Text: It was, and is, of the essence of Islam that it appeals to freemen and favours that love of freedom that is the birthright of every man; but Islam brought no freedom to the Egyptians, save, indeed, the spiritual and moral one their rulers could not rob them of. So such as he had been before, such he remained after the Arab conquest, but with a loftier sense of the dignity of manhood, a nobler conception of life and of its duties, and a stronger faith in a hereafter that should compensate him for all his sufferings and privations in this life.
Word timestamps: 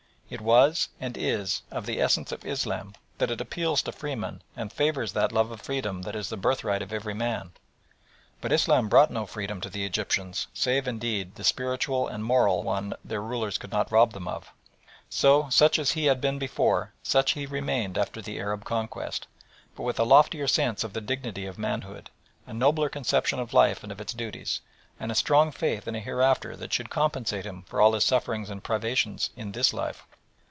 It 0.33 0.39
was, 0.39 0.87
and 0.97 1.17
is, 1.17 1.61
of 1.71 1.85
the 1.85 1.99
essence 1.99 2.31
of 2.31 2.45
Islam 2.45 2.93
that 3.17 3.29
it 3.29 3.41
appeals 3.41 3.81
to 3.81 3.91
freemen 3.91 4.41
and 4.55 4.71
favours 4.71 5.11
that 5.11 5.33
love 5.33 5.51
of 5.51 5.59
freedom 5.59 6.03
that 6.03 6.15
is 6.15 6.29
the 6.29 6.37
birthright 6.37 6.81
of 6.81 6.93
every 6.93 7.13
man; 7.13 7.51
but 8.39 8.53
Islam 8.53 8.87
brought 8.87 9.11
no 9.11 9.25
freedom 9.25 9.59
to 9.59 9.69
the 9.69 9.83
Egyptians, 9.85 10.47
save, 10.53 10.87
indeed, 10.87 11.35
the 11.35 11.43
spiritual 11.43 12.07
and 12.07 12.23
moral 12.23 12.63
one 12.63 12.93
their 13.03 13.21
rulers 13.21 13.57
could 13.57 13.73
not 13.73 13.91
rob 13.91 14.13
them 14.13 14.25
of. 14.25 14.53
So 15.09 15.49
such 15.49 15.77
as 15.77 15.91
he 15.91 16.05
had 16.05 16.21
been 16.21 16.39
before, 16.39 16.93
such 17.03 17.31
he 17.33 17.45
remained 17.45 17.97
after 17.97 18.21
the 18.21 18.39
Arab 18.39 18.63
conquest, 18.63 19.27
but 19.75 19.83
with 19.83 19.99
a 19.99 20.05
loftier 20.05 20.47
sense 20.47 20.85
of 20.85 20.93
the 20.93 21.01
dignity 21.01 21.45
of 21.45 21.59
manhood, 21.59 22.09
a 22.47 22.53
nobler 22.53 22.87
conception 22.87 23.39
of 23.41 23.51
life 23.53 23.83
and 23.83 23.91
of 23.91 23.99
its 23.99 24.13
duties, 24.13 24.61
and 24.97 25.11
a 25.11 25.15
stronger 25.15 25.51
faith 25.51 25.89
in 25.89 25.95
a 25.95 25.99
hereafter 25.99 26.55
that 26.55 26.71
should 26.71 26.89
compensate 26.89 27.45
him 27.45 27.63
for 27.63 27.81
all 27.81 27.91
his 27.91 28.05
sufferings 28.05 28.49
and 28.49 28.63
privations 28.63 29.31
in 29.35 29.51
this 29.51 29.73
life. 29.73 30.03